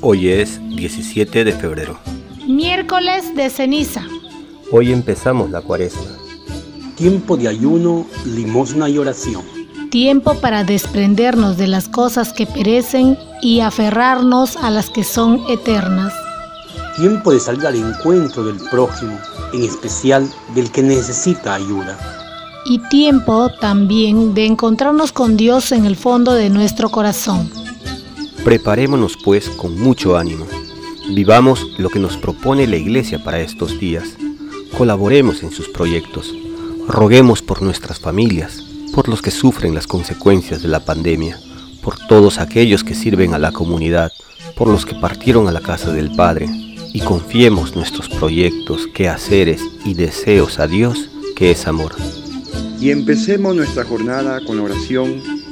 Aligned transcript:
Hoy 0.00 0.28
es 0.28 0.60
17 0.68 1.44
de 1.44 1.52
febrero. 1.52 1.98
Miércoles 2.46 3.34
de 3.36 3.50
ceniza. 3.50 4.02
Hoy 4.72 4.92
empezamos 4.92 5.50
la 5.50 5.60
cuaresma. 5.60 6.16
Tiempo 6.96 7.36
de 7.36 7.48
ayuno, 7.48 8.06
limosna 8.24 8.88
y 8.88 8.98
oración. 8.98 9.42
Tiempo 9.90 10.34
para 10.34 10.64
desprendernos 10.64 11.56
de 11.56 11.66
las 11.66 11.88
cosas 11.88 12.32
que 12.32 12.46
perecen 12.46 13.18
y 13.42 13.60
aferrarnos 13.60 14.56
a 14.56 14.70
las 14.70 14.88
que 14.88 15.04
son 15.04 15.42
eternas. 15.48 16.14
Tiempo 16.96 17.32
de 17.32 17.40
salir 17.40 17.66
al 17.66 17.76
encuentro 17.76 18.44
del 18.44 18.58
prójimo, 18.70 19.18
en 19.52 19.64
especial 19.64 20.28
del 20.54 20.70
que 20.70 20.82
necesita 20.82 21.54
ayuda. 21.54 21.98
Y 22.66 22.78
tiempo 22.90 23.50
también 23.60 24.34
de 24.34 24.46
encontrarnos 24.46 25.12
con 25.12 25.36
Dios 25.36 25.72
en 25.72 25.86
el 25.86 25.96
fondo 25.96 26.34
de 26.34 26.50
nuestro 26.50 26.90
corazón. 26.90 27.50
Preparémonos 28.44 29.18
pues 29.22 29.50
con 29.50 29.78
mucho 29.78 30.16
ánimo. 30.16 30.46
Vivamos 31.14 31.78
lo 31.78 31.90
que 31.90 31.98
nos 31.98 32.16
propone 32.16 32.66
la 32.66 32.76
Iglesia 32.76 33.22
para 33.22 33.40
estos 33.40 33.78
días. 33.78 34.16
Colaboremos 34.78 35.42
en 35.42 35.50
sus 35.50 35.68
proyectos. 35.68 36.34
Roguemos 36.88 37.42
por 37.42 37.60
nuestras 37.60 38.00
familias, 38.00 38.64
por 38.94 39.08
los 39.08 39.20
que 39.20 39.30
sufren 39.30 39.74
las 39.74 39.86
consecuencias 39.86 40.62
de 40.62 40.68
la 40.68 40.84
pandemia, 40.86 41.38
por 41.82 41.98
todos 42.08 42.38
aquellos 42.38 42.82
que 42.82 42.94
sirven 42.94 43.34
a 43.34 43.38
la 43.38 43.52
comunidad, 43.52 44.10
por 44.56 44.68
los 44.68 44.86
que 44.86 44.94
partieron 44.94 45.46
a 45.46 45.52
la 45.52 45.60
casa 45.60 45.92
del 45.92 46.10
Padre, 46.12 46.48
y 46.94 47.00
confiemos 47.00 47.76
nuestros 47.76 48.08
proyectos, 48.08 48.86
quehaceres 48.94 49.60
y 49.84 49.92
deseos 49.94 50.58
a 50.58 50.66
Dios, 50.66 51.10
que 51.36 51.50
es 51.50 51.66
amor. 51.66 51.92
Y 52.80 52.90
empecemos 52.90 53.54
nuestra 53.54 53.84
jornada 53.84 54.40
con 54.46 54.58
oración 54.60 55.39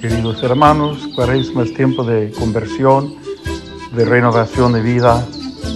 Queridos 0.00 0.40
hermanos, 0.44 1.08
cuaresma 1.16 1.64
es 1.64 1.74
tiempo 1.74 2.04
de 2.04 2.30
conversión, 2.38 3.16
de 3.92 4.04
renovación 4.04 4.72
de 4.72 4.80
vida 4.80 5.26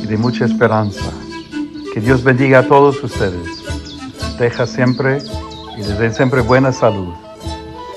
y 0.00 0.06
de 0.06 0.16
mucha 0.16 0.44
esperanza. 0.44 1.10
Que 1.92 2.00
Dios 2.00 2.22
bendiga 2.22 2.60
a 2.60 2.68
todos 2.68 3.02
ustedes. 3.02 3.64
Deja 4.38 4.66
siempre 4.68 5.18
y 5.76 5.80
les 5.80 5.98
dé 5.98 6.14
siempre 6.14 6.40
buena 6.40 6.72
salud. 6.72 7.12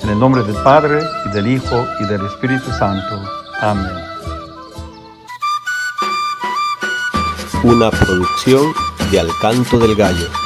En 0.02 0.10
el 0.10 0.18
nombre 0.18 0.42
del 0.42 0.56
Padre 0.64 0.98
y 1.26 1.28
del 1.32 1.46
Hijo 1.46 1.86
y 2.00 2.06
del 2.06 2.26
Espíritu 2.26 2.72
Santo. 2.72 3.22
Amén. 3.60 3.92
Una 7.62 7.88
producción 7.90 8.72
de 9.12 9.20
Alcanto 9.20 9.78
del 9.78 9.94
Gallo. 9.94 10.45